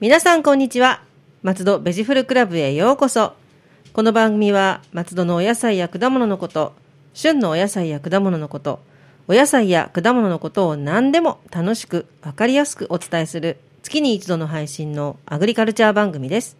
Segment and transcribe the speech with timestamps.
[0.00, 1.02] 皆さんこんにちは。
[1.42, 3.32] 松戸ベジフルクラブへようこそ。
[3.94, 6.74] この番組は松戸のお野菜や果物のこと
[7.14, 8.80] 旬のお野菜や果物のこと
[9.26, 16.58] お野菜や果物のことを何でも楽しくわかりやすくお伝えする月に一度の配信のアグリカルチャー番組です。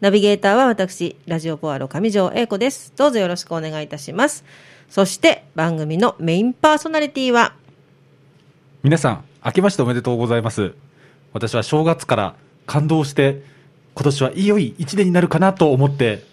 [0.00, 2.92] ナビゲーターは私ラジオポアロ上条英子です。
[2.96, 4.44] どうぞよろしくお願いいたします。
[4.88, 7.54] そして番組のメインパーソナリティは
[8.82, 10.74] 皆さん、明けましておめでとうございます。
[11.32, 12.34] 私は正月から
[12.66, 13.42] 感動して、
[13.94, 16.24] 今年はいよい一年になるかなと思って、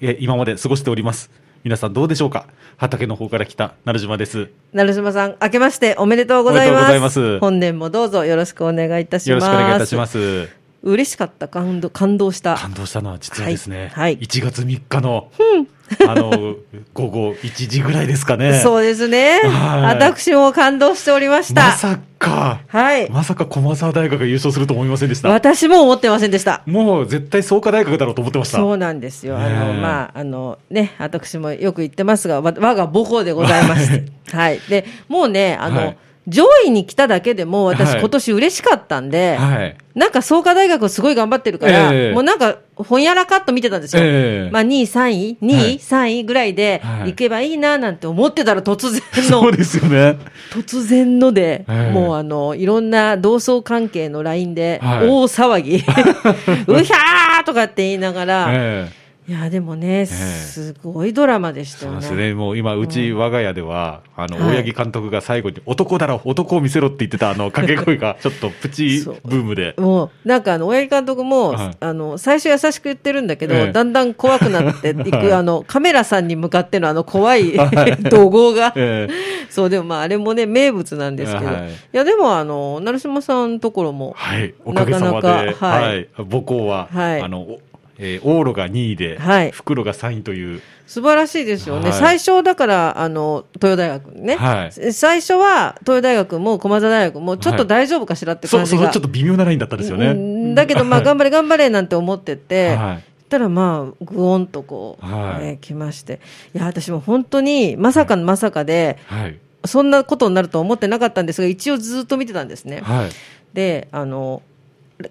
[0.00, 1.30] え今まで過ごしております。
[1.62, 2.46] 皆さんどうでしょうか？
[2.78, 4.50] 畑の方から来た成島です。
[4.72, 10.63] 成島さん明けましておめでとうございますおめでとうございます本年もどうぞよろしくお願いいたしますよろしくお願いいたします。
[10.84, 15.30] 嬉しかった感動感動した感動したのは実はですね、はいはい1月3日の、
[16.08, 16.56] あの、
[16.92, 18.60] 午後1時ぐらいですかね。
[18.62, 19.40] そうですね。
[19.44, 21.62] はい私も感動しておりました。
[21.68, 23.10] まさか、はい。
[23.10, 25.28] まさか駒澤大学が優勝すると思いませんでした？
[25.30, 26.62] 私も思ってませんでした。
[26.66, 28.58] もう絶対創価大学だろうと思ってました。
[28.58, 29.38] そうなんですよ。
[29.38, 34.04] あの、まあ、あの、ね、私もよく言ってますが、わ我が母校でございまして。
[34.36, 34.60] はい。
[34.68, 35.96] で、もうね、あの、はい
[36.26, 39.76] 上位に来ただけでも、私はい今年嬉しかったんで、はい。
[39.94, 44.02] なんか創価大学すごい頑張ってるから、ええもうなんか、ほんやらかっと見てたんですよ。
[44.02, 50.16] ええまあ、2位、3位 ?2 位、はい3位ぐらいではい行けばいいななんて思ってたら突然のそう、ですよね。
[50.52, 55.76] 突然ので、ええもうあの、いろんな同窓関係の LINE で、はい大騒ぎ、
[56.72, 62.02] うひゃーとかって言いながら、ええいや、でもね、すごいドラマでしたよね。
[62.02, 62.34] そうですね。
[62.34, 69.74] もう今、うち、我が家では、あの、はい大八木監督が最後に、男だろ、男を見せろって言ってた、あの、掛け声が、 ちょっとプチブームで。
[69.78, 71.76] もう、なんかあの、親父監督も、はい。
[71.80, 73.72] あの、最初優しく言ってるんだけど、ええ。
[73.72, 75.32] だんだん怖くなっていく、はい。
[75.32, 77.96] あの、カメラさんに向かってのあの怖いはい。
[78.10, 79.08] 怒号が、え
[79.48, 81.54] そう、でもまあ、あれもね、名物なんですけど、はい。
[81.70, 84.52] い、や、でもあの、成島さんのところも、はい。
[84.66, 85.72] おかげさまで、なかなかは。
[85.80, 86.00] はい。
[86.02, 87.22] い母校は、はい。
[87.22, 87.60] あの、お
[87.98, 91.90] えー、往路が2位で、はい袋が3位という、素晴らしいですよね。
[91.90, 94.36] はい最初、だから、あの、東洋大学ね。
[94.36, 98.82] はい最初は、東洋大学も駒澤大学も、ちょっと大丈夫かしらってそう、感じが。
[98.84, 100.12] そう、ちょっと微妙なラインだったんですようね。
[100.12, 103.04] んだけど、まあ、頑張れ、頑張れなんて思ってて、はい。
[103.28, 106.20] たらまあ、ぐおんとこう、はいね来まして。
[106.54, 109.38] いや、私も本当に、まさかのまさかで、はい。
[109.66, 112.80] そんなことになると思ってなかったんですが、一応ずっと見てたんですね。
[112.82, 113.10] はい。
[113.54, 114.42] で、あの、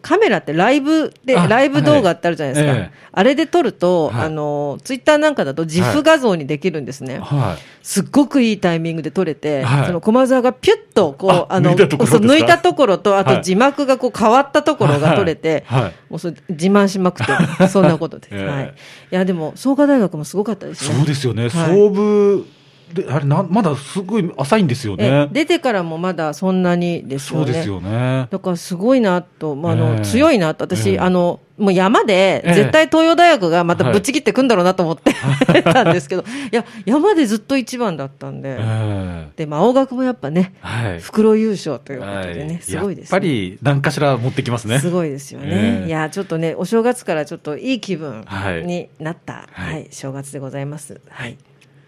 [0.01, 2.71] カメラってライブで、あライブ動画ってあるじゃないですか。
[2.71, 7.19] はいええあれで撮ると、はいあの、ツイッターなんかだと、自負画像にできるんですね。
[7.19, 7.63] はい。
[7.83, 12.19] すっごくいいタイミングで撮れて、はいその駒沢がピュッと、こう、ああの、抜いたところ
[12.57, 15.63] ところと、あとはい字幕がこう変わったところが撮れて、
[16.09, 17.33] もうそれ自慢しまくって、
[17.69, 18.29] そんなことで。
[18.31, 18.73] ええはい。
[19.11, 20.95] いや、でも、創価大学もすごかったですね。
[20.95, 21.43] そうですよね。
[21.43, 22.47] はい総部
[22.93, 25.29] で、あれ、な、まだすごい浅いんですよえね。
[25.31, 27.45] 出てからもまだそんなにですよね。
[27.45, 28.27] そうですよね。
[28.29, 35.13] だからすごいなと、まあ、あの、ええ強いなと、私、ええあの、もう山で、ええ絶対東洋大学がまたぶっちぎってくんだろうなと思って、
[35.63, 40.99] たんですけど、いや、山でずっと一番だったんで、えで、まあ、青学もやっぱね、えはい。
[40.99, 43.15] 袋優勝ということでね、はいすごいです、ね。
[43.15, 44.79] やっぱり何かしら持ってきますね。
[44.79, 45.47] すごいですよね。
[45.49, 51.01] ええいや、ちょっとね、お正月からちょっといい気分はいになった、は、はいい正月でございます。
[51.09, 51.37] はい。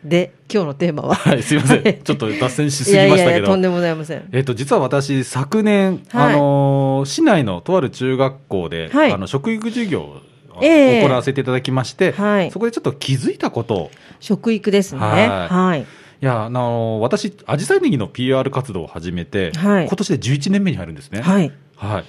[0.05, 1.15] で、今日のテーマは。
[1.15, 1.83] はい、すいません。
[1.83, 3.47] はいちょっと脱線しすぎましたけど。
[3.47, 4.23] とんでもございません。
[4.31, 10.21] えっと、実は私、昨年、はいあのー市内のとある中学校で、はいあの、食育授業を
[10.61, 15.01] ええ行わせていただきまして、はいそこでちょっと気づいたことを、食育ですね。
[15.01, 15.81] はいはい。
[15.81, 15.85] い
[16.21, 21.21] や、あのー私、アジサイネギの PR 活動を始めて、はい今年で11年目に入るんですね。
[21.21, 21.51] はい。
[21.75, 22.03] はい。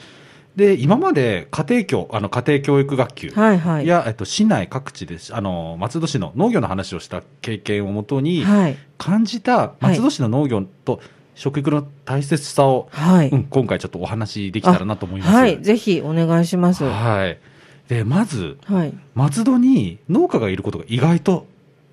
[0.57, 3.87] で、今まで家庭教、あの、家庭教育学級はいはい。
[3.87, 8.79] や、えっと、市内各地で、あの、松戸市の農業の話をした経験をもとに、はい。
[8.97, 11.01] 感じた松戸市の農業と
[11.35, 13.29] 食育の大切さを、はい。
[13.29, 15.33] うん、今回ちょっとお話できたらなと思います。
[15.33, 15.63] はい。
[15.63, 16.85] ぜひお願いします。
[16.85, 17.39] ははい。
[17.89, 18.93] で、まず、い。
[19.15, 21.47] 松戸に農家がいることが意外と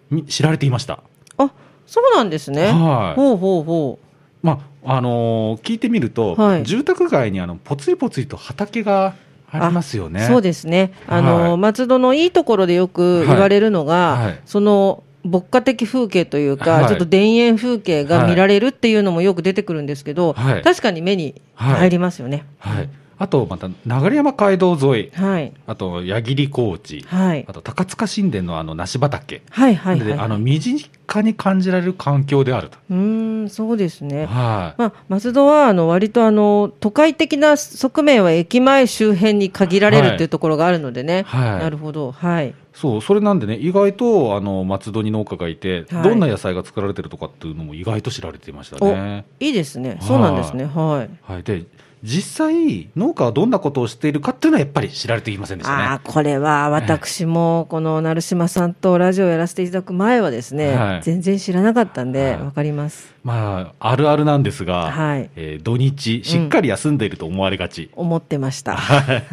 [0.09, 1.03] み知られていました。
[1.37, 1.51] あ、
[1.85, 2.67] そうなんですね。
[2.67, 3.99] はいほうほうほ
[4.43, 9.15] まあ、あのー聞いてみると、はい住宅街にあの、ぽつりぽつりと畑が
[9.49, 10.09] ありますよう。
[10.09, 10.19] ね。
[10.27, 10.91] そうですね。
[11.07, 22.45] あの、はい松戸のいいところでよく言われるのが、はいはいその、牧歌的風景というか、はいちょっと田園風景が見られるっていうのもよく出てくるんですけど、はい確かに目に入りますよね。
[22.59, 22.89] はい。
[23.23, 25.53] あと、また、流山街道沿い、はい。
[25.65, 27.53] あと、矢切高地、はいあ。
[27.53, 29.41] と、高塚神殿のあの、梨畑。
[29.49, 30.05] はいはいはい。
[30.05, 32.77] であの、身近に感じられる環境であると。
[32.91, 34.25] うーん、そうですね。
[34.25, 34.81] はい。
[34.81, 49.25] まあ、松戸はあの割とあの都会的な側面は駅前周辺に限られるはいっていうところがあるのでね、はいなるほど、はい、そう、それなんでね、意外と、あの、松戸に農家がいて、はいどんな野菜が作られてるとかっていうのも意外と知られていましたね。
[49.39, 49.97] いいですね。
[50.01, 50.65] そうなんですね。
[50.65, 51.31] はい。
[51.31, 51.43] はい。
[51.43, 51.65] で、
[52.03, 55.83] 実際、農家はどんなことをしているかっていうのはやっぱり知られていませんでしたね。
[55.83, 63.13] ああ、これは私も、この成島さんとラジオをやらせていただく前はですね、はい全然知らなかったんで、はいわかります。
[63.23, 67.89] まあ、あるあるなんですが、はいえー土日、しっかり休んでいると思われがち。
[67.95, 68.75] 思ってました。
[68.75, 69.23] はい。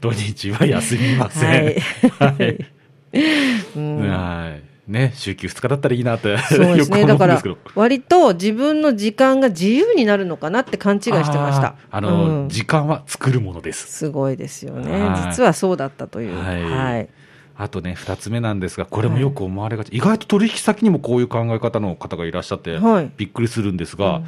[0.00, 1.50] 土日は休みません。
[1.50, 1.76] はい
[2.18, 2.66] はい。
[3.76, 4.65] うんはい。
[4.86, 7.04] ね、週休2日だったらいいなって、そうですね。
[7.06, 7.42] だから
[7.74, 11.74] 割と自分の時間が自由になるのかなって勘違いしてました。
[11.90, 13.86] あの、うん時間は作るものです。
[13.90, 15.30] すごいですよねはい。
[15.30, 16.38] 実はそうだったという。
[16.38, 17.08] はいはい。
[17.58, 24.24] あとね、二つ目なんですが、これもよく思われがち、意外と取引先にもこういう考え方の方がいらっしゃって、はいびっくりするんですが、うん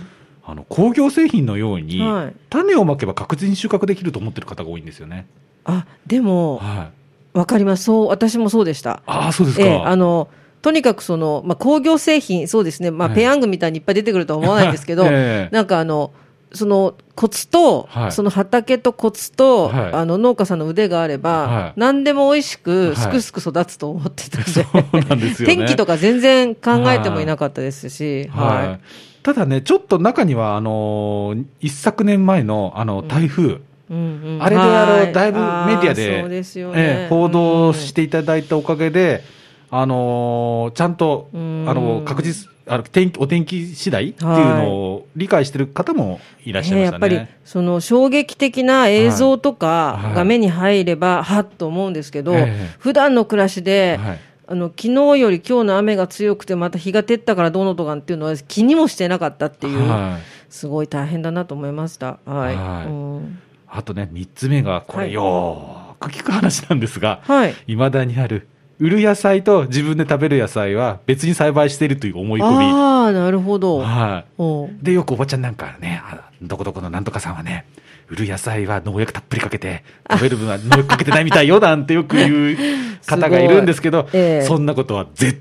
[0.51, 5.27] あの工業製品のように、はい種をまけば確実に収穫できると思ってる方が多いんですよね。
[5.65, 6.91] あ、でも、は
[7.35, 7.85] い、わかります。
[7.85, 9.03] そう、私もそうでした。
[9.05, 9.67] ああ、そうですか。
[9.67, 10.29] ええあの、
[10.63, 15.55] とにかくその、まあ、工業製品、そうですね、まあ、はいペヤングみたいにいっぱい出てくるとは思わないんですけど、 ええ。
[15.55, 16.13] なんかあの、
[16.53, 18.13] そのコツと、はい。
[18.13, 19.93] その畑とコツと、はい。
[19.93, 21.73] あの農家さんの腕があれば、はい。
[21.77, 22.97] 何でも美味しく、はい。
[22.97, 25.35] すくすく育つと思ってたんで。
[25.35, 28.69] 天気とか全然考えてもいなかったですし、はい。
[28.69, 28.79] は
[29.23, 33.57] ただね、ちょっと中には、あのー一昨年前のあの台風、い
[33.91, 33.99] うんう
[34.39, 34.43] ん。
[34.43, 35.13] あれであの、はい。
[35.13, 36.75] だいぶメディアでそうですよね。
[36.77, 39.23] ええ報道していただいたおかげで、
[39.71, 41.65] あのーちゃんと、うん。
[41.69, 47.09] あの確実あの天気お天気次第っていうのを理解してる方もいらっしゃいましたね。
[47.09, 49.59] ねやっぱりその衝撃的な映像とはい。
[49.59, 52.71] かが目に入れば、はっと思うんですけど、ええ。
[52.79, 54.21] 普段の暮らしで、はい。
[54.51, 60.53] あの昨日より今日の雨が強くて、また日が照ったからどうのとかっていうのは気にもしてなかったっていう、はい。
[60.53, 62.19] すごい大変だなと思いました。
[62.25, 62.57] はい。
[62.57, 62.87] はい。
[62.87, 63.39] うん。
[63.67, 65.13] あとね、三つ目が、これ、はい。
[65.13, 67.55] よーく聞く話なんですが、はい。
[67.67, 68.49] いまだにある、
[68.81, 72.65] 売る野菜と自分で食べる野菜は別に栽培しているという思い込み。
[72.67, 73.81] ああ、なるほど。
[73.81, 74.85] はい。
[74.85, 77.67] で、よくおばちゃんなんかね、あどこどこのなんとかさんはね、
[78.09, 82.57] 売る野菜は農薬たっぷりかけて、食べる分は農薬かけてないみたいよなんてよく言う
[83.05, 85.41] 方がいるんですけど、 ええそんなことは絶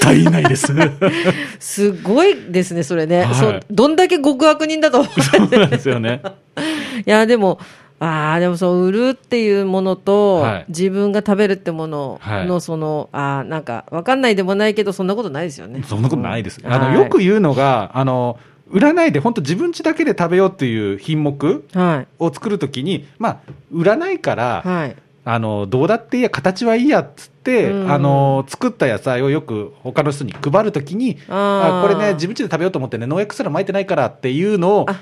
[0.00, 0.72] 対ないです。
[1.58, 3.24] すごいですね、それね。
[3.24, 6.20] はいそうどんだけ極悪人だと思うそうなんですよね。
[7.06, 7.58] いや、でも、
[8.00, 15.82] ああ、でもそう、売るっていうものと、はい自分が食べるってものの、はいその、ああ、なんか、わかんないでもないけど、そんなことないですよね。
[15.84, 16.60] そんなことないです。
[16.62, 18.38] うんあの、はいよく言うのが、あの、
[18.70, 22.06] 売らないで、本当自分家だけで食べようっていう品目はい。
[22.18, 23.38] を作るときに、まあ、
[23.72, 24.96] 売らないから、はい。
[25.24, 35.00] あの、どうだっていいや、形はいいやっつって、うんあの、作った野菜をよく他の人に配るときに、あこれね、自分家で食べようと思ってね、農薬すら撒いてないからっていうのをあ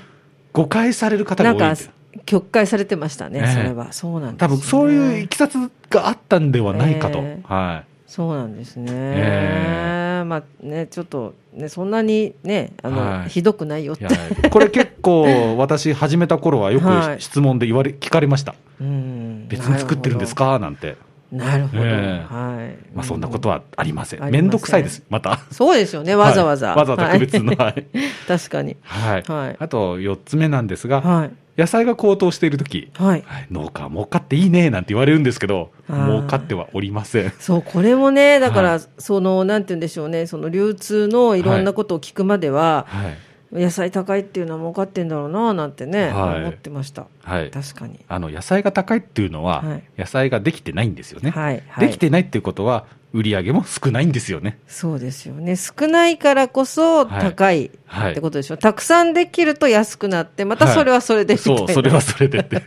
[0.51, 1.91] 誤解される方が多いんですよ。、
[2.25, 3.91] 曲解されてましたね、ええそれは。
[3.93, 4.47] そうなんです、ね。
[4.47, 5.55] 多分そういういきさつ
[5.89, 7.19] があったんではないかと。
[7.19, 8.85] ええはそうなんですね。
[8.89, 13.99] えまあね、ちょっと、ね、そんなにね、あの、はいひどくないよっい。
[13.99, 14.49] て。
[14.49, 18.55] これ結構、私始めた頃はよはいく質問で言われ、聞かれました。
[18.79, 20.57] うん別に作ってるんですか？
[20.59, 20.95] なんて。
[21.31, 21.83] なるほど。
[21.83, 22.95] ええはい。
[22.95, 24.23] まあそんなことはありません。
[24.23, 25.41] ありませんめんどくさいです、また。
[25.51, 26.69] そうですよね、わざわざ。
[26.69, 27.47] はいわざわざ区別の。
[27.47, 27.85] はいはい。
[28.27, 28.77] 確かに。
[28.83, 29.23] はい。
[29.27, 31.31] はいあと、4つ目なんですが、はい。
[31.57, 33.23] 野菜が高騰しているとき、はい。
[33.25, 37.31] はい農家は儲かっていいねなんて言われるんですけど、儲かってはおりません。
[37.39, 43.17] そう、これもね、だから、はいその、なんて言うんでしょうね、その流通のいろんなことを聞くまでは、はい。
[43.51, 47.07] 野菜高いっていうのは儲かってんだろうな、なんてね、はい思ってました。
[47.23, 47.49] はい。
[47.49, 47.99] 確かに。
[48.07, 51.31] あの、野菜が高いっていうのは、はい野菜ができてないんですよね。
[51.31, 51.63] はい。
[51.69, 51.87] はい。
[51.87, 54.59] できてないっていうことは、売り上げも少ないんですよね。
[54.67, 55.55] そうですよね。
[55.55, 58.57] 少ないからこそ高いはいってことでしょ。
[58.57, 62.63] たくさんできると安くなって、またそれはそれでみたいな、そう、それはそれでって。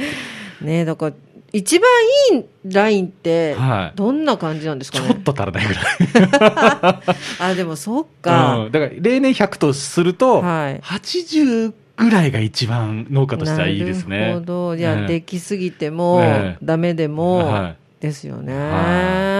[0.60, 1.12] ねだから、
[1.52, 1.88] 一番
[2.32, 5.08] いいラインっては、いどんな感じなんですかね？
[5.08, 7.02] ちょっと足らないぐらい。
[7.40, 8.58] あ、でもそっか。
[8.58, 14.20] うん、だから、例年100とすると、はい80ぐらいが一番農家としてはいいですね。
[14.20, 14.76] なるほど。
[14.76, 18.54] じゃあ、ねできすぎても、ええダメでも、はいですよね。
[18.54, 19.37] は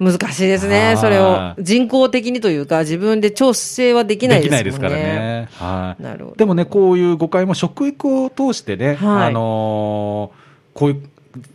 [0.00, 0.86] 難しいですね。
[0.86, 4.60] はいそれを人工的にというか、自分で調整はできないでですもんね。
[4.60, 5.48] きないですからね。
[5.52, 6.02] はい。
[6.02, 6.36] なるほど。
[6.36, 11.02] でもね、こういう誤解も食育を通してね、はいあのーこういう、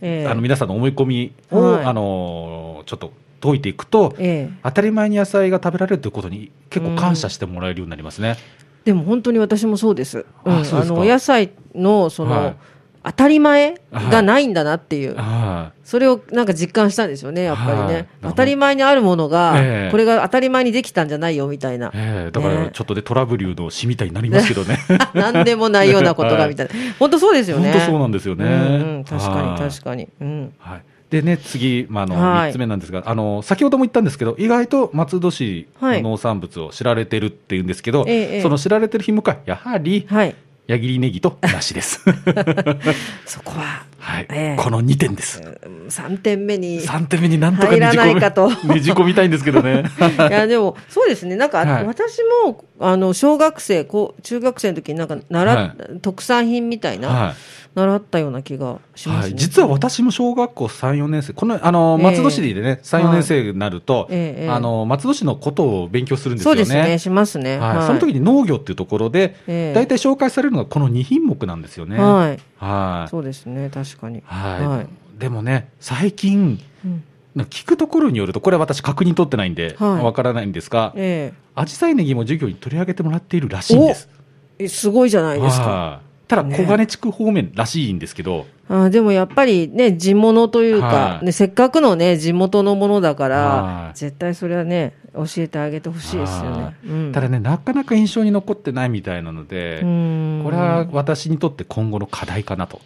[0.00, 8.36] ええあの皆さんの思い込みを、はいあのーちょっと解いていくと、ええ当たり前に野菜が食べられるということに結構感謝してもらえるようになりますね。
[8.84, 10.24] でも本当に私もそうです。
[10.46, 12.56] うん、ああの、お野菜の、その、はい
[13.02, 18.08] 当たり前がないんだなっていう、はそれをなんか実感したんですよね、やっぱりはいね。
[18.22, 21.88] 当たり前にあるものが、ええこれが当たり前にできたんじゃないよみたいな。
[21.88, 21.90] い。
[21.94, 24.78] ええだからねちょっとでトラブルの詩みたいになりますけどね。
[25.14, 26.72] なんでもないようなことがみたいな。
[26.98, 27.72] 本当そうですよね。
[27.72, 28.44] 本当そうなんですよね。
[28.44, 28.56] うんう
[28.98, 30.08] ん確かにはい確かに。
[30.20, 30.52] うん。
[30.58, 30.82] はい。
[31.10, 40.34] でね、次、まあ、あの、はい3つ目なんですが、あの、先ほども言ったんですけど、意外と松戸市はいの農産物を知られてるっていうんですけど、ええええその知られてる品目は、やはり、はい。
[40.70, 42.00] 矢切ネギと梨です。
[43.26, 45.40] そこは、はい、ええこの2点です。
[45.40, 46.76] 3点目に。
[46.76, 49.84] い3点目になんとか入らねじ込ないかとみ、ねじ込みたいんですけどね。
[50.30, 51.36] や、でも、そうですね。
[51.36, 57.34] なんか、はい私も、あの、小学生、こう、中学生の時になんか、習っ、は特産品みたいな、はい。
[57.74, 59.22] 習ったような気がしますね。
[59.22, 66.64] はい、実は私も小学校3、4年生、このあのええ松戸市でね、3、4年生になると、ええええあの松戸市のことを勉強するんですよね。
[66.64, 66.98] そうですね。
[66.98, 67.58] しますね。
[67.58, 71.96] はいその時に農業っていうところで、ええ大体紹介されるのがこの2品目なんですよね。
[71.96, 72.38] はい。
[72.60, 73.70] はいそうですね。
[73.72, 74.22] 確かに。
[74.24, 74.86] はいはい
[75.18, 77.04] でもね、最近、うん
[77.36, 84.08] 聞くところによると、これは私、確認取ってないんで、はいわからないんですが、えアジサイネギも授業に取り上げてもらっているらしいんです。
[84.58, 85.70] ええすごいじゃないですか。
[85.70, 96.76] はいただ、ね小金地区方面らしいんですけど、あーでもやっぱりね、地物というか、はいね、せっかくのね、地元のものだから、はい絶対それはね、教えてあげてほしいですよはね。
[96.86, 102.80] うんただね、なかなか印象に残ってないみたいなので、うんこれは私にとって今後の課題かなと。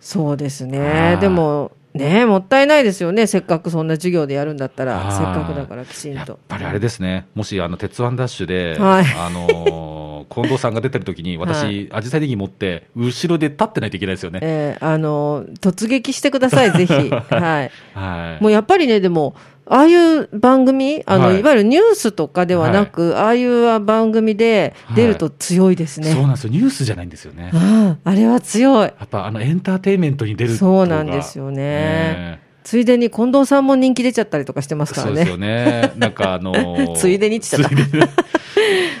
[0.00, 1.14] そうですはね。
[1.16, 3.28] いでも、ね、もったいないですよね。
[3.28, 6.40] せっかくそんな授業でやるんだったら、はいせっかくだからきちんやっと。
[6.48, 14.40] ぱりあれですね、もしあの鉄腕ダッシュで、はいあのー 近藤さんが出てる時に、私、アジサイネギ持って、後ろで立ってないといけないですよね。
[14.42, 16.92] えーあの、突撃してください、 ぜひ。
[16.92, 17.70] はい。
[17.94, 18.42] はい。
[18.42, 19.34] もうやっぱりね、でも、
[19.66, 26.12] ああいう番組、あの、はいい、わゆるニュースとかではなく、ああいう番組で出ると強いですね。
[26.12, 27.52] そうなんですよ、ニュースじゃないんですよね。
[27.54, 28.82] あああれは強い。
[28.82, 35.12] やっぱあのエンターテインメントに出るそうなんですよねついでに近藤さんも人気出ちゃったりとかしてますからね。
[35.12, 35.92] そうですよね。
[35.96, 38.08] なんかあのー ついでにって言っちゃった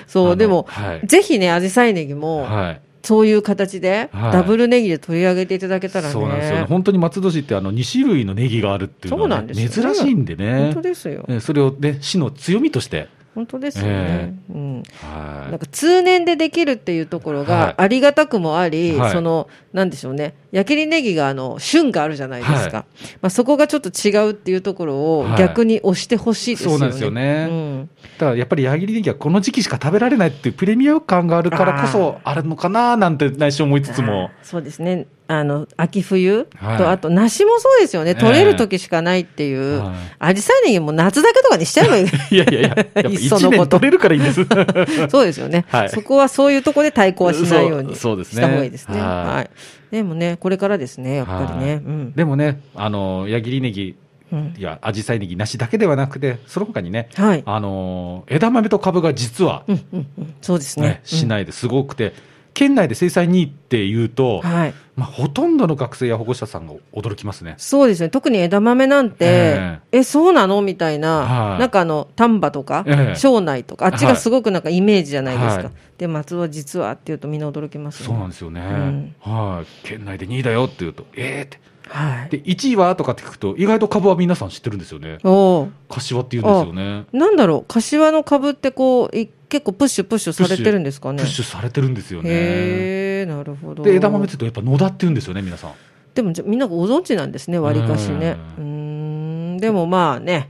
[0.06, 2.80] そう、でも、はいぜひね、アジサイネギも、はい。
[3.02, 6.12] そういう形で、はいダブルネギで取り上げていただけたらね。
[6.12, 6.66] そうなんですよね。
[6.68, 10.58] 本当に松戸市ってあの2種類のネギがあるっていうのは、ね、そうなんですよね珍しいんでね。
[10.58, 11.24] 本当ですよ。
[11.28, 13.08] ねそれをね、市の強みとして。
[13.34, 13.90] 本当ですよね。
[13.90, 14.82] えうん。
[15.02, 15.50] はい。
[15.50, 17.46] なんか通年でできるっていうところはい。
[17.46, 19.12] がありがたくもあり、はい。
[19.12, 22.84] その、なんでしょうね、焼きりネギがあの旬があるじゃないですか、は
[23.22, 25.38] まあ、そこがちょっと違うっていうところをはい。
[25.38, 26.78] 逆に押してほしいですよね。
[26.78, 27.48] そうなんですよね。
[27.50, 27.90] うん。
[28.18, 34.30] ただやっぱり矢切ネギはこの時期しか食べられないっていうプレミアム感があるからこそあるのかななんて内心思いつつも。
[34.42, 35.06] そうですね。
[35.32, 38.10] あの、秋冬と、はいあと、梨もそうですよね。
[38.10, 39.96] ええ取れる時しかないっていうはい。
[40.18, 42.06] アジサイネギも夏だけとかにしちゃえばいい。
[42.34, 44.44] いやいやいや、やっぱい っその1こと年取れるからいいんです。
[45.08, 49.00] そうですよね、はいそこはそういうところで対抗はしないようにした方がいいですね。
[49.00, 49.50] はいはい。
[49.92, 51.74] でもね、これからですね、やっぱりね。
[51.74, 52.12] うん。
[52.12, 53.96] でもね、あの、矢切ネギ、
[54.32, 57.42] うんいや、アジサイネギなしだけではなくて、その他にね、はい。
[57.46, 60.34] あの、枝豆と株が実は、うんうんうん。
[60.40, 61.00] そうですねね。
[61.04, 62.12] 市内ですごくて、
[62.54, 64.74] 県内で生産2位っていうと、はい。
[64.96, 67.54] まあ、ほとんどの学生や保護者さんが驚きますね。
[67.56, 68.10] そうですね。
[68.10, 70.60] 特に枝豆なんて、ええそうなの？
[70.60, 75.64] みたいな、はいなんかあの、丹波とか、ええ庄内とか、あっちがすごくなんかイメージじゃないですか。
[75.64, 78.06] はいで、松尾は実はっていうとみんな驚きますね。
[78.06, 78.60] そうなんですよね。
[78.62, 79.86] んはい。
[79.86, 81.60] 県内で2位だよっていうと、ええって。
[81.88, 82.30] はい。
[82.30, 85.18] で、1位はとかって聞くと、意外と株は皆さん知ってるんですよね。
[85.24, 87.04] おー柏って言うんですよね。
[87.12, 91.22] なんだろう、柏の株ってこう、い結構プッシュプッシュされてるんですかね。
[91.22, 92.30] プッシュされてるんですよね。
[92.30, 93.82] へえ、なるほど。
[93.82, 95.72] で、枝豆って言うとやっぱ野田って言うんですよね、皆さん。
[96.14, 98.36] でもじゃみんなご存知なんですね、わりかしね。
[98.58, 100.48] うん、でもまあね、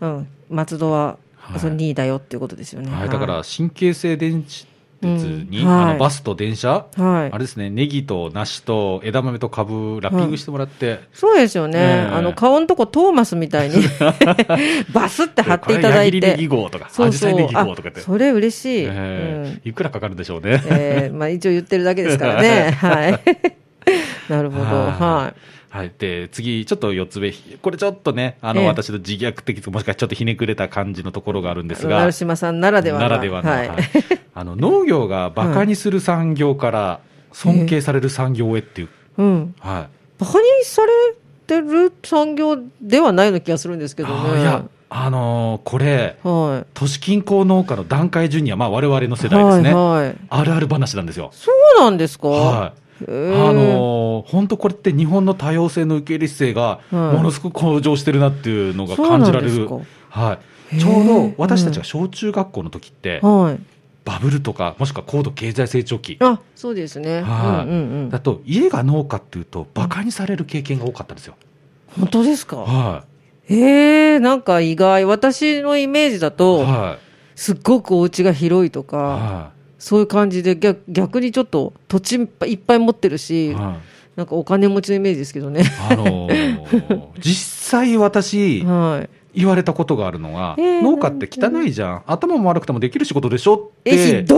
[0.00, 2.90] うん、松戸は、はいその2位だよっていうことですよね。
[2.90, 4.66] はい、だから神経性電子
[5.00, 5.66] 鉄に、うん。
[5.66, 5.84] はい。
[5.84, 12.14] あのバスと電車、はい、はいあれですね、ネギと梨と枝豆と株、ラッピングしてもらって、そうですよね、ええ。
[12.14, 13.76] あの顔のとこトーマスみたいに。
[14.92, 16.48] バスって貼っていただいこれ矢切ネギて。
[16.48, 17.06] 号とか、そうそう。
[17.08, 18.00] アジサイネギ号とかって。
[18.00, 18.02] あ。
[18.02, 18.86] それ嬉しい。
[18.86, 19.60] えうん。
[19.64, 20.62] えいくらかかるでしょうね。
[20.66, 22.70] えーまあ、一応言ってるだけですからね。
[22.80, 23.20] はい。
[24.28, 24.64] なるほど。
[24.64, 25.34] は
[25.68, 25.92] はい。
[25.98, 27.32] で、次、ちょっと4つ目。
[27.60, 31.76] これちょっとね、あの、ええ私の自虐的もしかしたらちょっとひねくれた感じのところがあるんでい。
[31.76, 33.68] すが、成島さんならではならではの、はい。
[33.68, 33.78] はい
[34.34, 37.00] あの、農業が馬鹿にする産業から
[37.32, 39.54] 尊敬される産業へっていう、うん。
[39.60, 39.88] はい。
[40.18, 40.92] バカにされ
[41.46, 44.40] てる産業ではないような気がするんですけどね。
[44.40, 46.66] いや、あのーこれ、はい。
[46.74, 49.74] 都市近郊農家の段階ジュニア、まあ我々の世代ですね。
[49.74, 50.16] はい、はい。
[50.28, 51.30] あるある話なんですよ。
[51.32, 52.28] そうなんですか？
[52.28, 52.80] はい。
[53.02, 53.10] あ
[53.52, 59.68] のー本当これって日本の多様性の受け入れ姿勢がはいものすごく向上してるなっていうのが感じられる。
[60.08, 60.38] は
[60.72, 60.78] い。
[60.80, 63.60] ちょうど私たちが小中学校の時って、はい。
[64.04, 67.22] バブルとか、もしくは高度経済成長期あ、そうですね。
[67.22, 68.18] はいうんうんうんだ。
[68.20, 71.34] と、家が農家っていうと、馬鹿にされる経験が多かったんですよ。
[71.98, 72.56] 本当ですか？
[72.56, 73.04] は
[73.44, 75.04] へえ、なんか意外。
[75.04, 76.32] 私のイメージだい。
[76.32, 76.98] と、は
[77.34, 78.84] すっごくお家が広いとい。
[78.84, 79.50] か、は
[79.86, 83.18] そういう感じで逆逆にちょっと土地いっぱいいっぱい持ってるい。
[83.20, 85.62] し、はいなんかお金持ちのイメージですけどね。
[85.90, 89.38] あのー 実際私、はい。
[89.38, 92.02] 言われたことがあるのが、えー農家って汚いじゃん。
[92.06, 94.34] 頭も悪くてもできる仕事でしょっえ、て。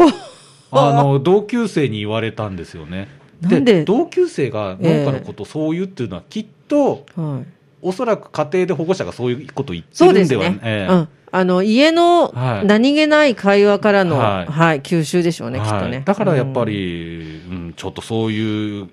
[0.71, 3.09] あの、同級生に言われたんですよね。
[3.40, 3.85] なんで？
[3.85, 7.47] 同級生が農家のことをそう言うっていうのは、きっと、はい。
[7.82, 10.61] おそらく家庭で保護者がそういうことを言ってるんでは、ですね。
[10.64, 11.08] ええうん。
[11.30, 16.02] あの、家のはい何気ない会話からの、ははいい、吸収でしょうね、きっとはいね。
[16.04, 18.88] だからやっぱうん、り、うんちょっとそういう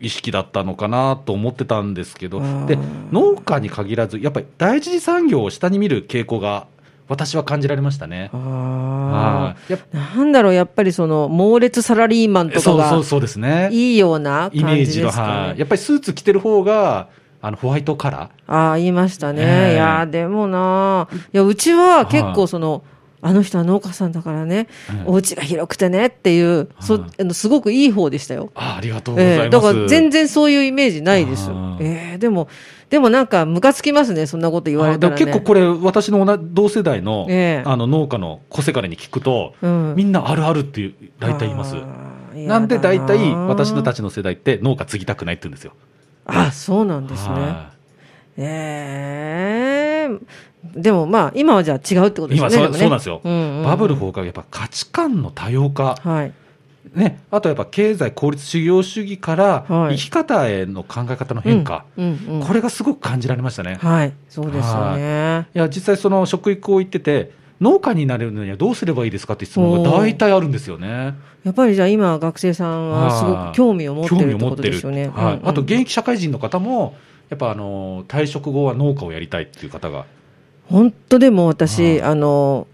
[0.00, 2.76] 意識だったのかなと思ってたんですけどで
[3.10, 6.66] 農家に限らず、やっぱり第一次産業を下に見る傾向が、
[7.06, 8.30] 私は感じられましたね。
[8.32, 9.54] あ
[9.92, 9.96] あ。
[10.16, 13.68] なんだろう、やっぱりその、猛烈サラリーマンとかがそうそう、そうですね。
[13.72, 15.52] いいようなイメージの、はい。
[15.52, 15.54] ね。
[15.58, 17.08] やっぱりスーツ着てる方が、
[17.44, 19.42] あの、ホワイトカラああ、言いましたね。
[19.42, 22.84] ええいや、でもな、いや、うちは結構その、
[23.20, 24.66] あの人は農家さんだからね、
[25.06, 28.50] うんお家が広くてねっていう、そはいあのすごくいい方でしたよ。
[28.54, 29.44] あありがとうございます。
[29.44, 31.76] ええだから全然そういうイメージないですあ。
[31.80, 32.48] ええでも、
[32.88, 35.18] でもなんかムカつきますね、そんなこと言われたら、ね。
[35.18, 41.76] 結構これ、私の同同世代の,、ええあの農家の小せからに聞くと、うんみんなあるあるっていう、大体言います。
[42.34, 43.96] なんで大体、私のたち。
[43.96, 45.72] ちの世代って農家継ぎたくないって言うんですよ。
[46.26, 47.34] あ、そうなんですね。
[47.34, 47.70] は
[48.36, 50.18] ええ
[50.74, 52.48] でもまあ、今はじゃあ違うってことですね。
[52.48, 52.78] 今そね。
[52.78, 53.20] そうなんですよ。
[53.22, 56.32] うんうんバブル崩壊、やっぱ価値観の多様化、はい。
[56.94, 59.96] ね、あとやっぱ経済効率主義主義からはい。
[59.96, 62.46] 生き方への考え方の変化、うんうんうん。
[62.46, 63.78] これがすごく感じられましたね。
[63.80, 65.48] はい、そうですよね。
[65.54, 67.32] いや、実際その食育を言ってて、
[67.64, 71.14] 農家になれるのにはどうすればいいですかって質問が大体あるんですよね。
[71.44, 75.08] やっぱりじゃあ今、学生さんはすごく興味を持ってるってことですよね。
[75.08, 75.34] はい。
[75.34, 75.48] うんうん。
[75.48, 76.94] あと現役社会人の方も、
[77.30, 80.04] やっぱあの退職後は農家をやりたいっていう方が、
[80.68, 82.02] 本当でも私、はい。
[82.02, 82.66] あの、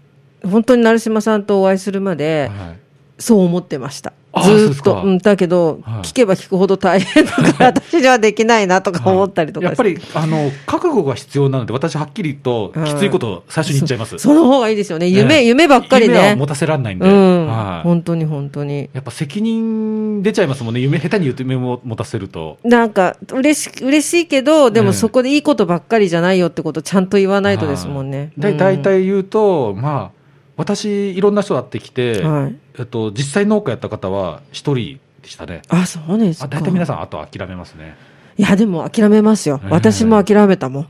[0.43, 2.79] 本当に成島さんとお会いするまで、はい。
[3.17, 4.11] そう思ってました。
[4.43, 5.01] ずーっと。
[5.03, 14.17] うん、だけど、はい聞けば聞くほど大変だから、 私にはできないなとか思ったりとかやっぱりあの覚悟が必要なので、私、はっきりとはいきついことを最初に言っちゃいます。
[14.17, 15.07] そ の方がいいですよね。
[15.07, 16.47] 夢、ね夢ばっかりね夢は持。
[16.47, 18.89] たせられないんで、うん、はい本当に本当に。
[18.93, 22.57] やっぱ責任出ちゃいますもんね、夢、下手に言うと夢を持たせると。
[22.63, 28.31] なんか、嬉し、嬉しいけど、でもええそこでいいことばっかりじゃないよってことちゃんと言わないとですもんね。
[28.39, 30.20] はいだ大体言うと、まあ、
[30.61, 35.61] 私、いろんな人会ってきて、はいえっと、実際農家やった方は一人でしたね。
[35.69, 36.41] あ、そうです。
[36.41, 37.95] 大体皆さん、あと諦めますね。
[38.37, 39.59] いや、でも諦めますよ。
[39.63, 40.87] ええ私も諦めたもん。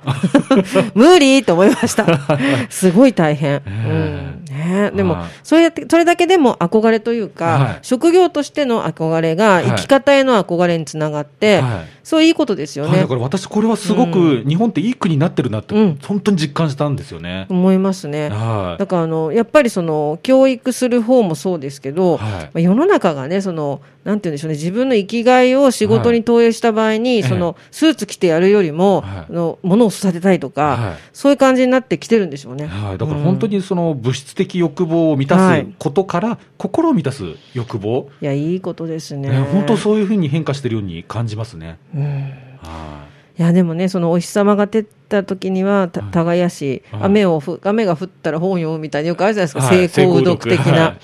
[0.94, 2.06] 無理と思いました。
[2.70, 3.62] すごい大変。
[3.66, 7.80] うんね、でもはい、それそれだけでも憧れというか、はい。
[7.82, 9.66] 職業としての憧れがい。
[9.66, 12.02] 生き方への憧れにつながって、はい。
[12.04, 13.16] そういいことですよはい、ねだか。
[13.16, 16.00] ら私、これはすごく日本っていい国になってるなって、うん。
[16.02, 17.46] 本当に実感したんですよね。
[17.50, 18.30] 思いますね。
[18.30, 18.80] はい。
[18.80, 22.20] だからあの、やっぱりその、教育する方もそうですけど、
[22.56, 29.12] 世の中がね、その、なんて言うんでしょうね、自分の生きがいを仕事に投影した場合に、いその、スーツ着てやるよりも、はい。
[29.20, 30.94] あの、物を育てたいとか、はい。
[31.14, 32.66] そういう感じになってきてるんでしょうね。
[32.66, 39.30] はい、だから本当にその物質的欲望を満たすことから、心を満たす欲望、いや、いいことですね。
[39.30, 41.78] ね本当そういうふうに変化してるように感じますね。
[41.96, 42.04] うん。
[42.04, 43.12] はい。
[43.42, 47.02] や、でもね、そのお日様が出た時には、た耕し、はい。
[47.04, 49.90] 雨をふ、雨が降ったら本読むみたいによくあるじゃないですか、はい。
[49.90, 50.98] 成功う読的な。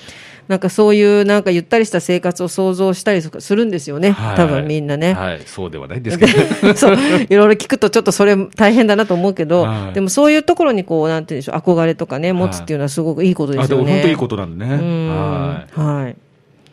[0.48, 5.14] なんかそういう、なんかゆったりした生活を想像したりするんですよね、はい多分みんなね。
[5.14, 6.74] はい、そうではないですけど。
[6.76, 6.98] そう、
[7.30, 13.94] いろいろ聞くとちょっとそれ大変だなと思うけど、はいでもそういうところにこう、なんていうんでしょう、憧れとかね、持つっていうのはすごくいいことであすよね。
[13.94, 14.74] 本当いいことなんでね。
[14.76, 16.16] うんはいはい。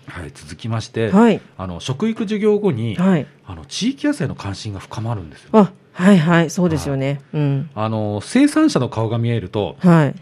[0.07, 1.41] はい、続きまして、はい。
[1.57, 3.27] あの食育授業後に、はい。
[3.47, 5.51] あの地域野菜の関心が深まるんですよ。
[5.53, 7.21] あ、はいはい、そうですよね。
[7.33, 7.71] うん。
[7.75, 10.15] あの生産者の顔が見えると、はい。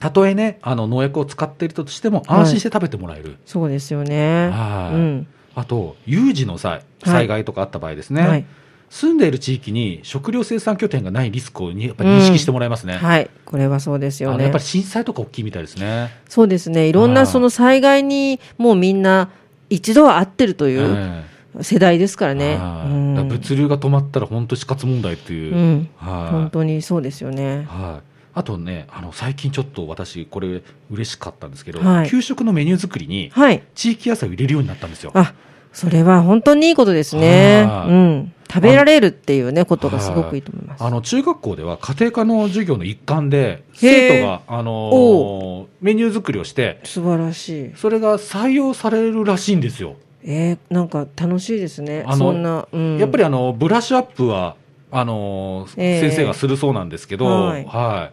[0.00, 3.36] たとえね、あの農薬を使っているとしても、安心して食べてもらえる。
[3.44, 4.50] そうですよね。
[4.50, 5.26] はいうん。
[5.54, 8.44] あと、有事の際、災害とかあった場合ですね、はい。
[8.90, 12.94] 住んでいる地域に食料生産拠点がないリスクをにやっぱり認識してもらいますね。
[12.94, 13.30] はい。
[13.44, 14.44] これはそうですよね。
[14.44, 16.10] やっぱり震災とか大きいみたいですね。
[16.28, 16.88] そうですね。
[16.88, 19.30] いろんはないその災害にもうみんな
[19.70, 21.24] 一度は会ってるというえ
[21.62, 22.56] 世代ですからえね。
[22.56, 25.54] はいうんら物流が止まったら本当死活問題っていう。
[25.54, 25.88] うん。
[25.96, 27.66] はい本当にそうですよね。
[27.68, 33.62] はい、あとね、あの最近ちょっと私、これ、嬉しかったんですけど、はい給食のメニュー作りにはい。
[33.74, 35.10] 地域野菜を入れるようになったんですよ。
[35.14, 35.32] あ、
[35.72, 37.64] それは本当にいいことですね。
[37.64, 38.32] はいうん。
[38.46, 40.84] 食べられるっていうね、ことがすごくいいと思います。
[40.84, 47.72] あの中学校では家庭科の授業の一環で、生徒が、あのーメニュー作りをして、素晴らしい。
[47.74, 49.96] それが採用されるらしいんですよ。
[50.22, 52.04] えー、なんか楽しいですね。
[52.06, 52.98] あのそんな、うん。
[52.98, 54.56] やっぱりあのブラッシュアップは
[54.90, 58.10] あの先生がするそうなんですけど、はいは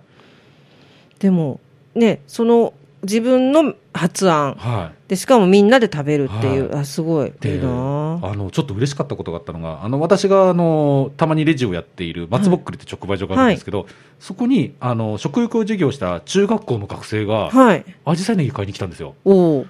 [1.24, 1.62] でも、
[1.96, 4.56] ね、その自分の発案。
[4.56, 5.10] はい。
[5.10, 7.30] でしかもみんなで食べるっていう、はあすごい。
[7.30, 8.20] いでいな。
[8.22, 13.88] ああのちょっと嬉しかったことがあったのが、あの私があのたまにレジをやっている松ぼっくりって直売所があるんですけど、
[14.20, 17.86] そこにあの食育を授業した中学校の学生が、はい。
[18.04, 19.16] アジサイネギ買いに来たんですよ。
[19.24, 19.66] お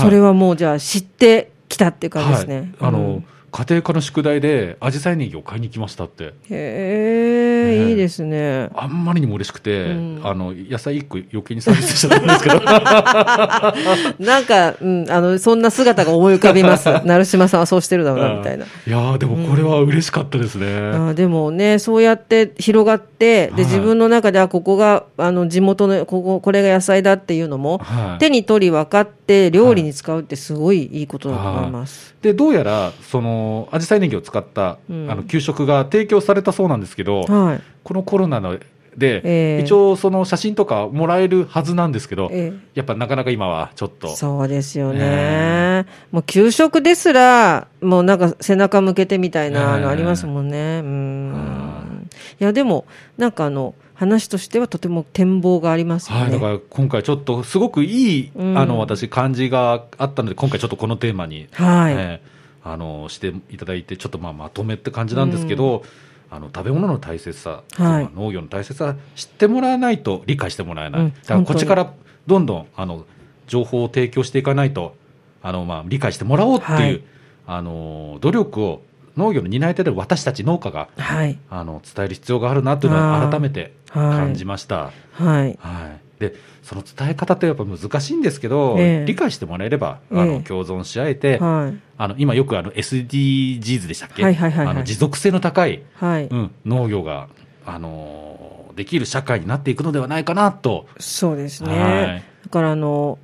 [0.00, 6.24] それはもうじゃあ知ってきたっていう感じですね、はい、あの、うん家庭科の宿題でアジサイネギを買いに来ましたって。
[6.24, 8.70] へえ、ねいいですね。
[8.74, 10.20] あんまりにも嬉しくて、うん。
[10.24, 12.60] あの野菜一個余計にサービスしちゃったんですけど、
[14.24, 16.88] なんか、うん、あのそんな姿が思い浮かびます。
[17.04, 18.64] 成島さんはそうしてるだろうなみたいな。
[18.64, 20.66] いやーでもこれは嬉しかったですね。
[20.66, 23.64] あーでもね、そうやって広がって、ではい。
[23.64, 28.18] 自分の中で、あ、ここがあの地元のここ、これが野菜だっていうのも、はい。
[28.18, 31.02] 手に取り分かって、料理に使うって、すごいい。
[31.02, 31.70] いことだと思い。
[31.70, 32.14] ます。
[32.22, 35.10] でどうやらそのアジサイネギを使った、うん。
[35.10, 37.60] あの給食が提供されたそうなんですけど、はい。
[37.82, 38.58] このコロナの
[38.96, 39.62] で、ええ。
[39.64, 44.08] 一応その写真とかもらえるはずなんですけど、えやっぱなかなか今はちょっと。
[44.08, 45.84] そうですよね、え。
[46.10, 50.80] もう給食ですら、もうなんか背中向けてみたいなええのありますもんね。
[50.84, 52.08] うん。
[52.40, 52.84] いや、でも、
[53.16, 56.22] なんかあの、話としてはとても展望がありますよね。
[56.22, 58.58] はい、だから今回ちょっとすごくいい、うん。
[58.58, 61.94] あの私感じがあったので今回ちょっとこのテーマに、はい。
[61.94, 62.32] えー
[62.64, 65.82] あのしていただいてちょっとまあまとめって感じなんですけど、
[66.30, 68.10] あの食べ物の大切さ、はい。
[68.14, 71.92] 農業の大切さ知ってもらわないと理解してもらえない、うんだからこっちから
[72.26, 73.04] どんどんあの
[73.48, 74.94] 情報を提供していかないと
[75.42, 77.02] あの、まあ、理解してもらおうっていう、はい。
[77.48, 78.82] あの努力を
[79.16, 81.38] 農業の担い手で私たち農家がはい。
[81.50, 84.92] あの伝える必要があるなというのあーは改めて感じました。
[85.12, 85.58] はい。
[85.60, 91.78] はい、でその伝え方ってやっぱ難しいんですけど、ええ理解してもらえればあええの共存し合えて、はい。
[91.98, 96.26] あの今よくあの SDGs でしたっけ、はいはいはいはいあの持続性の高い、はい。
[96.26, 97.28] うん、農業が、
[97.66, 100.86] あのーできる社会になっていくのではないかなと。
[100.98, 101.78] そうですね。
[101.78, 103.18] はいだからあの、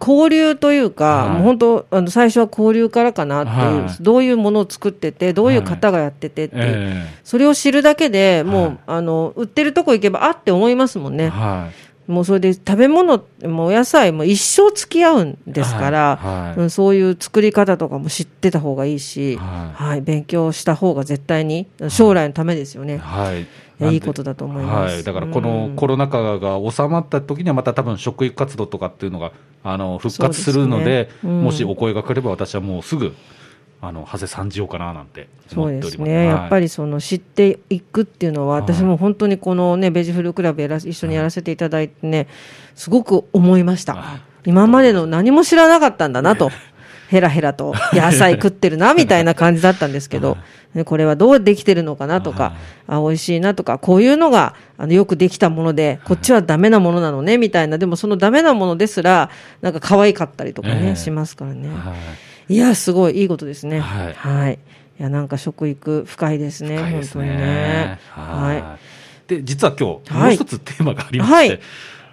[0.00, 1.30] 交流というか、はい。
[1.34, 4.02] もう本当あの、最初は交流からかなっていう、はい。
[4.02, 11.28] どういうものを作ってて、どういう方がやっててっていう、えそれを知るだけでもう、はいあの、売ってるとこ行けば、あって思いますもんえね。
[11.28, 12.10] はい。
[12.10, 16.48] もうそれで食べ物、もうお野菜も一生付き合うんですから、はい。
[16.48, 16.60] はい。
[16.60, 22.98] うん、そういう作り方とかも知ってた方がいいし、ははい、勉強した方が絶対に、将来のためですよね。
[22.98, 23.46] はい
[23.80, 24.94] いやいいことだと思います。
[24.94, 25.76] はい、だからこのうん。
[25.76, 29.32] コロナ禍が収まった時にはまた多分食育活動とかっていうのが
[29.62, 31.08] あの復活するのでね。
[31.24, 31.42] うん。
[31.44, 33.14] もしお声がかかれば私はもうすぐ
[33.80, 35.90] あの長谷参じようかななんてそう思っております。
[35.90, 38.62] ですね、やっぱりりその知っていくっていうのは、はい。
[38.62, 42.28] 私も本当にこのね、ベジフルクラブやら一緒にやらせていただいてね、
[42.74, 43.94] すごく思いました。
[43.94, 44.20] はい。
[44.46, 46.50] 今までの何も知らなかったんだなと。
[47.08, 50.42] ヘラヘラと野菜食ってるなみたいな感じだったんですけど、ね
[50.82, 52.56] これはどうできてるのかなとか、
[52.88, 61.68] あ美味しいなとか、こういうのがあのよくできたもので、こっちはダメなものなのねみたいな、でもそのダメなものですら、なんか可愛かったりとかね、ええしますからね。
[61.68, 61.94] は
[62.48, 62.54] い。
[62.54, 63.78] いや、すごいいいことですね。
[63.78, 64.54] はい。
[64.54, 64.58] い。
[65.02, 66.76] や、なんか食育深いですね。
[66.76, 67.44] 深いです本当にね。
[67.44, 67.98] ね。
[68.10, 68.62] はい。
[68.62, 68.78] は
[69.26, 70.36] で実は今日はい。
[70.36, 71.60] もう一つテーマがありまして、はい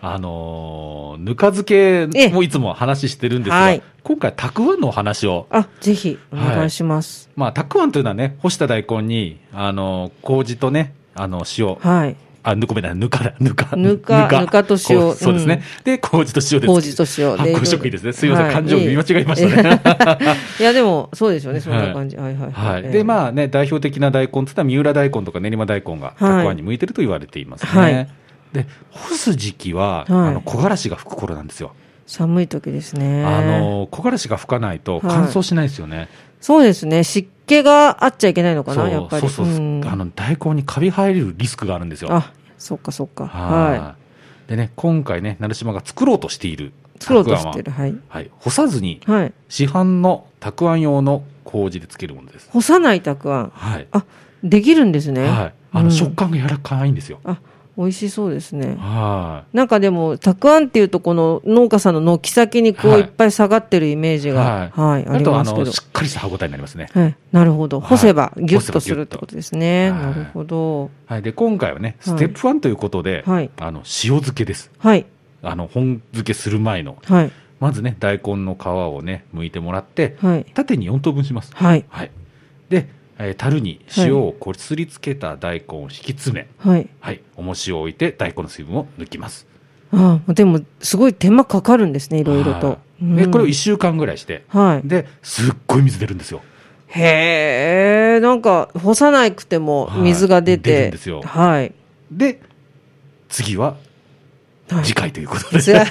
[0.02, 5.56] あのーぬか漬けもいつも話してるんですが、はい今回たくあんのお話をい。
[5.58, 7.30] あ、ぜひ、お願いします。
[7.36, 12.16] まあ、たくあんというのはね、干した大根に、あの、麹とね、あの、塩、はい。
[12.44, 13.76] あ、ぬこめだ、ぬかだ、ぬか。
[13.76, 15.62] ぬかぬかと塩そうですね。
[15.84, 16.68] で、麹と塩で。
[16.68, 18.14] 麹と塩で発酵食品ですね。
[18.14, 19.82] すいません、はい漢字を見間違えましたね。
[20.60, 21.60] いや、でも、そうでしょうね。
[21.60, 22.18] そんな感じ。
[22.18, 22.82] はいはいはい。
[22.86, 27.70] ええで、まあね、代表的な大根って言ったら、三浦大根とか練馬大根が、たくあんに向いてると言われていますね。
[27.80, 28.08] はい
[28.54, 31.74] で、干す時期は、はいあの、木枯らしが吹く頃なんですよ。
[32.06, 33.24] 寒い時ですね。
[33.26, 36.10] あの、木枯らしが吹かないと乾燥しないですよね。
[36.42, 37.04] そうですね。
[37.04, 39.22] 湿気があっちゃいけないのかな、やっぱり。
[39.22, 39.66] そうそうそう。
[39.66, 42.10] んあの、大根にカビ生えるリスクがあるんですよ。
[42.12, 43.28] あ、そっかそっか。
[43.28, 43.96] はは
[44.48, 44.50] い。
[44.50, 46.72] でね、今回ね、成島が作ろうとしているい。
[47.00, 47.72] 作ろうとしてる。
[47.72, 47.96] はい。
[48.10, 48.30] はい。
[48.40, 49.34] 干さずに、はい。
[49.48, 52.50] 市販のたくあん用の麹でつけるものです。
[52.52, 53.52] 干さないたくあん。
[53.54, 53.88] はい。
[53.92, 54.04] あ、
[54.44, 55.28] できるんですね。
[55.28, 55.54] はい。
[55.72, 57.20] あの、うん食感が柔らかいんですよ。
[57.24, 57.38] あ、
[57.78, 58.76] 美味しそうですね。
[58.78, 64.32] はなんかでも、たくあんっていうと、この農家さんの軒先にこう、はいいっぱい下がってるイメージい。
[64.32, 65.82] が、はい、ああと、あの、りますけどし。
[65.88, 66.88] っかりした歯応えになりますね。
[66.94, 67.80] はい、なるほど。
[67.80, 69.92] はい干せばギュッとするってことですね。
[69.92, 70.90] はいなるほど。
[71.06, 71.22] はい。
[71.22, 73.84] で、今回はね、ステップ1ということで、はいあの、塩
[74.20, 74.72] 漬けです。
[74.78, 75.06] はい。
[75.42, 76.98] あの、本漬けする前の。
[77.04, 77.32] はい。
[77.60, 80.46] まずね、大根の皮をね、剥いてもらって、はい。
[80.54, 81.52] 縦に4等分します。
[81.54, 81.86] はい。
[81.90, 82.12] はい。
[82.70, 82.88] で、
[83.22, 86.88] えー樽に塩をこすりつけた大根を引き詰め、はい。
[87.00, 89.48] はい、重しを置いて大根の水分を抜きます。
[89.94, 92.80] ああ、でも、すごい手間かかるんですね、いろいろと。
[93.02, 94.88] うんこれを1週間ぐらいして、はい。
[94.88, 96.42] で、すっごい水出るんですよ。
[96.88, 100.72] へえ、なんか、干さなくても水が出て。
[100.72, 101.74] はい出るんですよはい。
[102.12, 102.40] で、
[103.28, 103.91] 次は、はい
[104.84, 105.74] 次回ということで。
[105.78, 105.86] は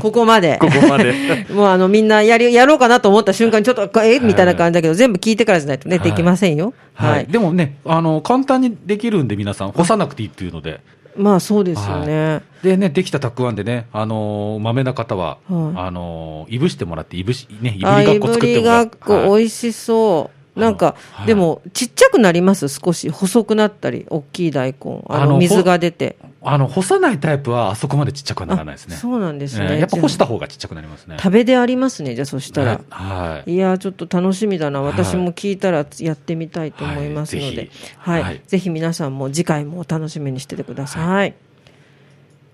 [0.00, 0.58] ここまで。
[0.60, 1.12] ここまで。
[1.52, 6.74] もうあのみんなやりやろうかなと思った瞬間にちょっと、えみたいな感じだけど、全部聞いてからじゃないとね、はいできませんよ。
[6.94, 7.10] は。
[7.12, 7.32] はいい。
[7.32, 10.80] でもね、あの、簡単にできるんで皆さん、干さなくていいっていうので。
[11.16, 12.40] まあそうですよね。
[12.62, 18.90] でね、できたたくあんでね、あのー、豆な方は、はいあのー、いぶしてもらって、いぶし、ね、いぶりがっこぶり作ってもらって。
[18.90, 20.60] がっこ、はい美味しそう。
[20.60, 22.68] なんか、はいでも、ちっちゃくなります？
[22.68, 23.08] 少し。
[23.10, 25.02] 細くなったり、大きい大根。
[25.08, 26.16] あの水が出て。
[26.44, 28.96] あの、干さないタイプは、あそこまでちっちゃくはならないですね。
[28.96, 29.66] そうなんですね。
[29.70, 31.16] えーやっぱ干した方がちっちゃくなりますね。
[31.18, 32.84] 食べでありますね、じゃあそしたらね。
[32.90, 33.54] はい。
[33.54, 41.34] いやーちょっと楽しみだな、はい私も聞いたらやってみたいと思いますので、はいぜひはいはいぜひ皆さんも次回もお楽しみにしててください。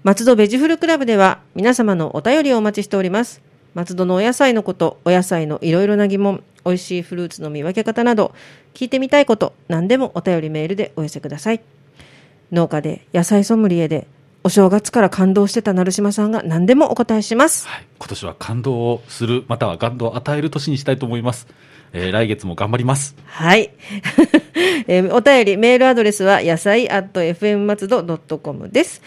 [0.04, 3.42] 松戸ベジフルクラブでは皆様のお便りをお待ちしております。
[3.74, 8.34] 松戸のお野菜のこと、お野菜のいろいろな疑問、美味しいフルーツの見分け方など、
[8.74, 11.60] 聞いてみたいこと、何でもお便りメールでお寄せください。
[12.52, 14.06] 農家で、野菜ソムリエで、
[14.44, 17.66] お正月から感動してた成島さんが何でもお答えします。
[17.68, 17.86] はい。
[17.98, 21.46] 今年は感動をする、または感動を与える年にしたいと思います。
[21.92, 23.16] えー来月も頑張ります。
[23.26, 23.70] はい。
[24.86, 29.02] えーお便り、メールアドレスは、野菜 at fm 松戸 .com です。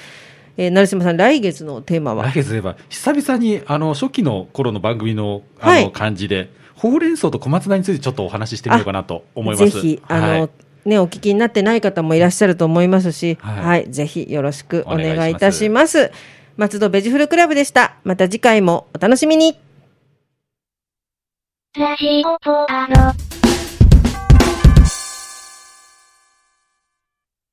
[0.58, 2.26] えー、成島さん、来月のテーマは？
[2.26, 9.70] 来月といえば、久々に、あの、初期の頃の番組の、あの、はい感じで、ほうれん草と小松菜についてちょっとお話ししてみようかなと思います。
[9.70, 10.50] ぜひ、あの、はい
[10.86, 16.12] ね、お聞きになってない方もいらっしゃると思いますし、は、はいいぜひよろしくおお願いします願いいたします。
[16.58, 17.96] 松戸ベジフルクラブでした。
[18.04, 19.58] また次回もお楽しみに。
[21.78, 23.41] ラジオポアロ。